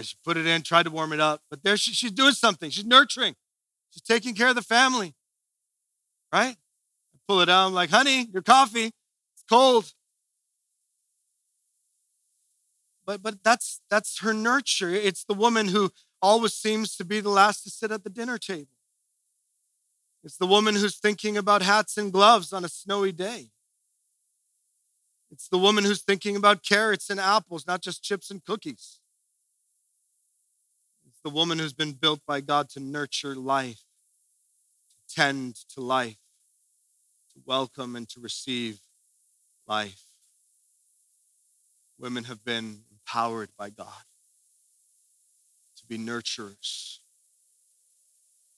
[0.00, 2.70] She put it in, tried to warm it up, but there she, she's doing something.
[2.70, 3.36] She's nurturing.
[3.90, 5.12] She's taking care of the family.
[6.32, 6.56] Right?
[6.56, 7.66] I pull it out.
[7.66, 8.86] I'm like, honey, your coffee.
[8.86, 9.92] It's cold.
[13.04, 14.88] But but that's that's her nurture.
[14.88, 15.92] It's the woman who
[16.22, 18.68] always seems to be the last to sit at the dinner table.
[20.24, 23.50] It's the woman who's thinking about hats and gloves on a snowy day.
[25.32, 29.00] It's the woman who's thinking about carrots and apples, not just chips and cookies.
[31.08, 33.82] It's the woman who's been built by God to nurture life,
[35.08, 36.18] to tend to life,
[37.34, 38.78] to welcome and to receive
[39.66, 40.02] life.
[41.98, 44.04] Women have been empowered by God
[45.92, 46.98] be nurturers.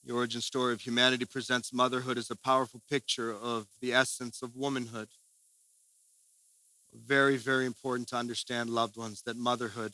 [0.05, 4.55] The origin story of humanity presents motherhood as a powerful picture of the essence of
[4.55, 5.09] womanhood.
[6.93, 9.93] Very, very important to understand, loved ones, that motherhood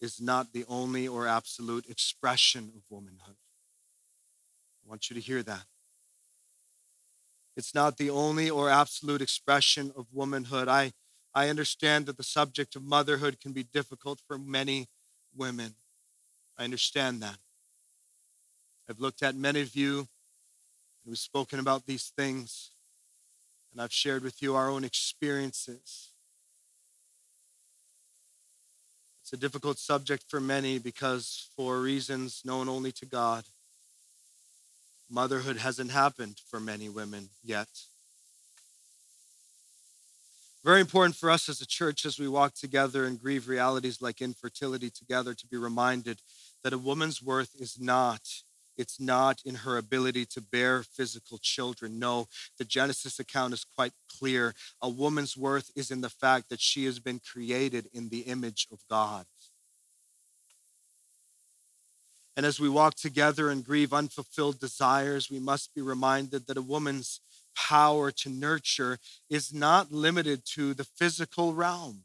[0.00, 3.36] is not the only or absolute expression of womanhood.
[4.84, 5.66] I want you to hear that.
[7.56, 10.66] It's not the only or absolute expression of womanhood.
[10.66, 10.92] I,
[11.34, 14.88] I understand that the subject of motherhood can be difficult for many
[15.36, 15.74] women.
[16.60, 17.38] I understand that.
[18.86, 20.06] I've looked at many of you, and
[21.06, 22.68] we've spoken about these things,
[23.72, 26.10] and I've shared with you our own experiences.
[29.22, 33.44] It's a difficult subject for many because, for reasons known only to God,
[35.08, 37.68] motherhood hasn't happened for many women yet.
[40.62, 44.20] Very important for us as a church as we walk together and grieve realities like
[44.20, 46.18] infertility together to be reminded
[46.62, 48.20] that a woman's worth is not
[48.80, 51.98] it's not in her ability to bear physical children.
[51.98, 54.54] No, the Genesis account is quite clear.
[54.80, 58.68] A woman's worth is in the fact that she has been created in the image
[58.72, 59.26] of God.
[62.38, 66.62] And as we walk together and grieve unfulfilled desires, we must be reminded that a
[66.62, 67.20] woman's
[67.54, 68.98] power to nurture
[69.28, 72.04] is not limited to the physical realm,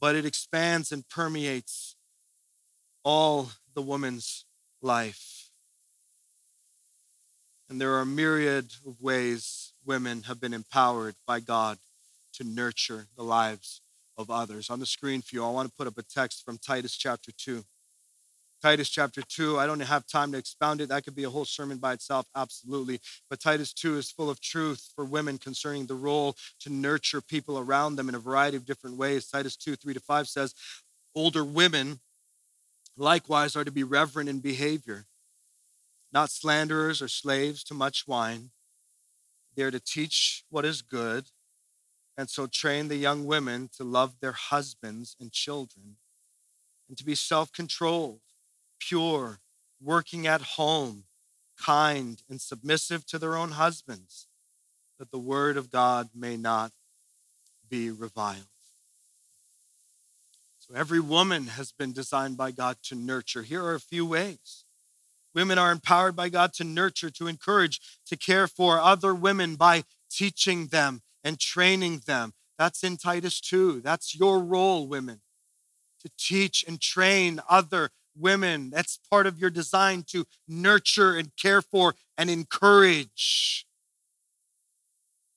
[0.00, 1.93] but it expands and permeates
[3.04, 4.44] all the woman's
[4.82, 5.50] life.
[7.68, 11.78] And there are a myriad of ways women have been empowered by God
[12.34, 13.80] to nurture the lives
[14.16, 14.70] of others.
[14.70, 17.32] On the screen for you, I want to put up a text from Titus chapter
[17.32, 17.64] 2.
[18.62, 20.88] Titus chapter 2, I don't have time to expound it.
[20.88, 22.98] That could be a whole sermon by itself, absolutely.
[23.28, 27.58] But Titus 2 is full of truth for women concerning the role to nurture people
[27.58, 29.28] around them in a variety of different ways.
[29.28, 30.54] Titus 2, 3 to 5 says,
[31.14, 32.00] Older women
[32.96, 35.06] likewise are to be reverent in behavior,
[36.12, 38.50] not slanderers or slaves to much wine.
[39.56, 41.26] They are to teach what is good,
[42.16, 45.96] and so train the young women to love their husbands and children,
[46.88, 48.20] and to be self controlled
[48.78, 49.38] pure,
[49.82, 51.04] working at home,
[51.58, 54.26] kind, and submissive to their own husbands,
[54.98, 56.72] that the word of God may not
[57.70, 58.53] be reviled.
[60.66, 63.42] So every woman has been designed by God to nurture.
[63.42, 64.64] Here are a few ways.
[65.34, 69.84] Women are empowered by God to nurture, to encourage, to care for other women by
[70.10, 72.32] teaching them and training them.
[72.56, 73.82] That's in Titus 2.
[73.82, 75.20] That's your role, women,
[76.00, 78.70] to teach and train other women.
[78.70, 83.66] That's part of your design to nurture and care for and encourage.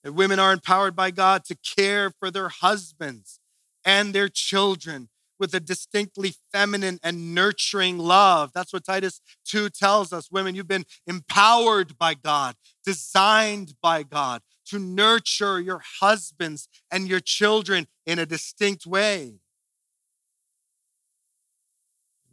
[0.06, 3.42] And women are empowered by God to care for their husbands
[3.84, 5.10] and their children
[5.40, 8.52] with a distinctly feminine and nurturing love.
[8.54, 10.32] That's what Titus 2 tells us.
[10.32, 17.20] Women, you've been empowered by God, designed by God to nurture your husbands and your
[17.20, 19.40] children in a distinct way.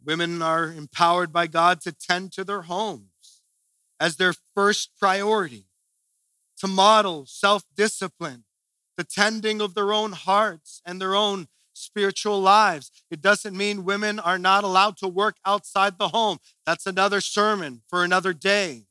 [0.04, 3.08] Women are empowered by God to tend to their homes
[3.98, 5.66] as their first priority,
[6.58, 8.44] to model self discipline,
[8.96, 12.90] the tending of their own hearts and their own spiritual lives.
[13.10, 16.38] It doesn't mean women are not allowed to work outside the home.
[16.64, 18.86] That's another sermon for another day.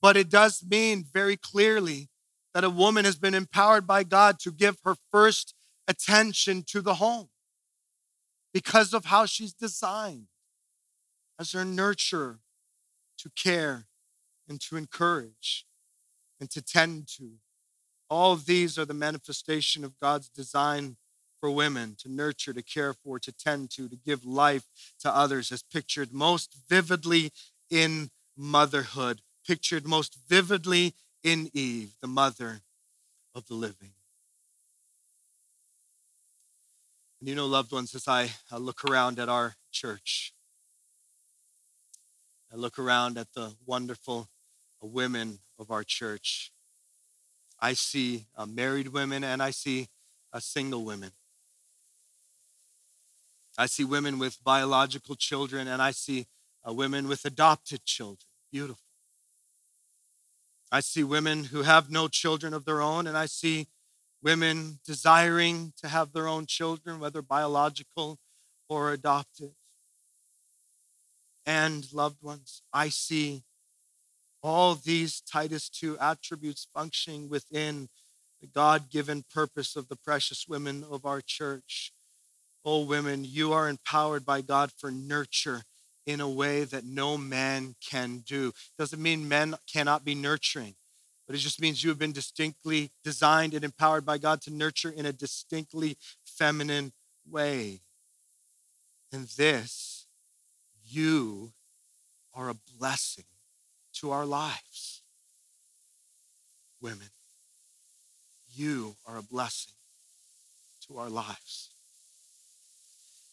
[0.00, 2.08] But it does mean very clearly
[2.54, 5.54] that a woman has been empowered by God to give her first
[5.86, 7.28] attention to the home
[8.52, 10.28] because of how she's designed
[11.38, 12.38] as her nurturer
[13.18, 13.86] to care
[14.48, 15.66] and to encourage
[16.40, 17.32] and to tend to.
[18.08, 20.96] All these are the manifestation of God's design
[21.40, 24.64] for women to nurture, to care for, to tend to, to give life
[25.00, 27.32] to others, as pictured most vividly
[27.70, 32.60] in motherhood, pictured most vividly in Eve, the mother
[33.34, 33.90] of the living.
[37.20, 40.32] And you know, loved ones, as I look around at our church,
[42.52, 44.28] I look around at the wonderful
[44.80, 46.50] women of our church.
[47.60, 49.88] I see uh, married women and I see
[50.32, 51.10] uh, single women.
[53.58, 56.26] I see women with biological children and I see
[56.66, 58.28] uh, women with adopted children.
[58.52, 58.84] Beautiful.
[60.70, 63.66] I see women who have no children of their own, and I see
[64.22, 68.18] women desiring to have their own children, whether biological
[68.68, 69.52] or adopted.
[71.46, 73.44] And loved ones, I see
[74.42, 77.88] all these Titus 2 attributes functioning within
[78.40, 81.92] the God given purpose of the precious women of our church.
[82.64, 85.62] Oh, women, you are empowered by God for nurture
[86.06, 88.52] in a way that no man can do.
[88.78, 90.74] Doesn't mean men cannot be nurturing
[91.28, 94.88] but it just means you have been distinctly designed and empowered by God to nurture
[94.88, 96.92] in a distinctly feminine
[97.30, 97.80] way.
[99.12, 100.06] And this,
[100.88, 101.52] you
[102.34, 103.26] are a blessing
[103.96, 105.02] to our lives.
[106.80, 107.10] Women,
[108.54, 109.74] you are a blessing
[110.86, 111.68] to our lives.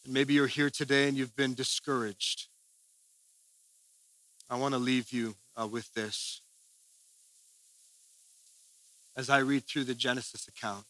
[0.08, 2.46] Maybe you're here today and you've been discouraged.
[4.48, 6.40] I want to leave you uh, with this
[9.16, 10.84] as I read through the Genesis account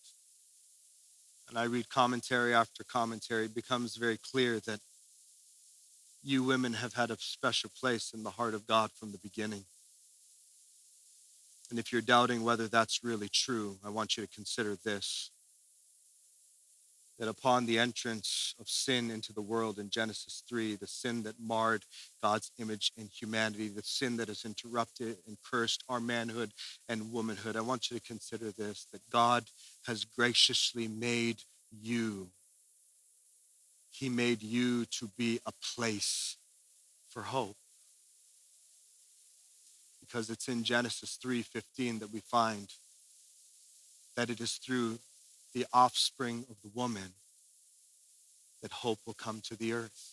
[1.49, 4.81] and I read commentary after commentary, it becomes very clear that
[6.25, 9.65] you women have had a special place in the heart of God from the beginning.
[11.71, 15.31] And if you're doubting whether that's really true, I want you to consider this.
[17.19, 21.41] That upon the entrance of sin into the world in Genesis 3, the sin that
[21.41, 21.85] marred
[22.23, 26.51] God's image in humanity, the sin that has interrupted and cursed our manhood
[26.89, 29.45] and womanhood, I want you to consider this that God
[29.87, 31.39] has graciously made
[31.83, 32.29] you.
[33.93, 36.37] He made you to be a place
[37.09, 37.57] for hope.
[40.01, 42.69] Because it's in Genesis 3:15 that we find
[44.17, 44.99] that it is through
[45.57, 47.15] the offspring of the woman
[48.61, 50.13] that hope will come to the earth.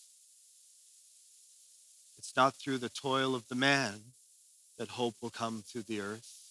[2.16, 4.00] It's not through the toil of the man
[4.78, 6.48] that hope will come to the earth.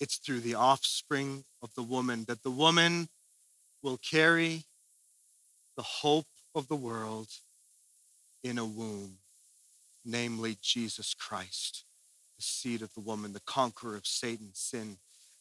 [0.00, 3.08] It's through the offspring of the woman that the woman
[3.84, 4.64] will carry
[5.76, 7.28] the hope of the world
[8.42, 9.18] in a womb,
[10.04, 11.84] namely Jesus Christ,
[12.36, 14.96] the seed of the woman, the conqueror of Satan, sin,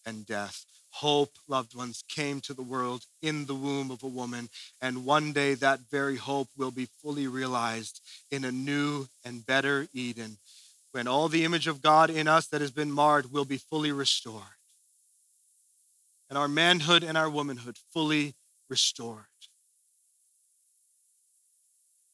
[0.05, 0.65] and death.
[0.95, 4.49] Hope, loved ones, came to the world in the womb of a woman,
[4.81, 9.87] and one day that very hope will be fully realized in a new and better
[9.93, 10.37] Eden
[10.91, 13.91] when all the image of God in us that has been marred will be fully
[13.91, 14.57] restored,
[16.29, 18.33] and our manhood and our womanhood fully
[18.67, 19.25] restored.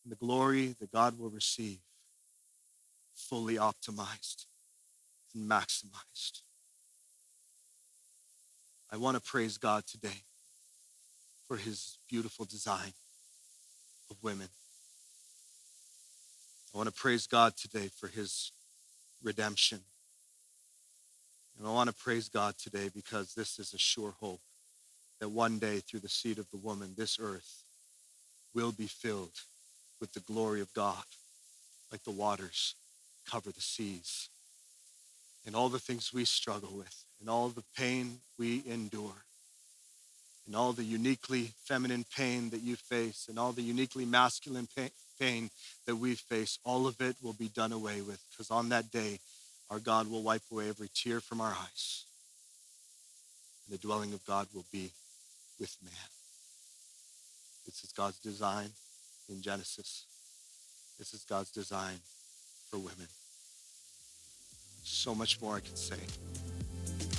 [0.03, 1.79] And the glory that God will receive
[3.15, 4.45] fully optimized
[5.33, 6.41] and maximized.
[8.91, 10.23] I want to praise God today
[11.47, 12.93] for his beautiful design
[14.09, 14.47] of women.
[16.73, 18.51] I want to praise God today for his
[19.21, 19.79] redemption.
[21.57, 24.41] And I want to praise God today because this is a sure hope
[25.19, 27.63] that one day through the seed of the woman, this earth
[28.53, 29.41] will be filled
[29.99, 31.03] with the glory of God,
[31.91, 32.75] like the waters
[33.29, 34.29] cover the seas.
[35.45, 39.15] And all the things we struggle with, and all the pain we endure,
[40.45, 44.67] and all the uniquely feminine pain that you face, and all the uniquely masculine
[45.19, 45.49] pain
[45.85, 49.19] that we face, all of it will be done away with because on that day,
[49.69, 52.05] our God will wipe away every tear from our eyes.
[53.65, 54.91] And the dwelling of God will be
[55.59, 55.93] with man.
[57.65, 58.69] This is God's design
[59.29, 60.05] in Genesis.
[60.97, 61.99] This is God's design
[62.69, 63.07] for women.
[64.83, 65.97] So much more I can say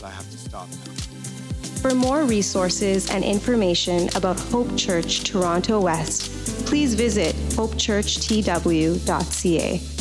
[0.02, 0.76] I have to stop now.
[1.82, 6.30] For more resources and information about Hope Church Toronto West,
[6.66, 9.97] please visit hopechurchtw.ca.